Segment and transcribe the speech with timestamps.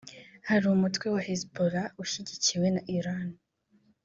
[0.47, 3.27] Hari umutwe wa Hezbollah ushyigikiwe na Iran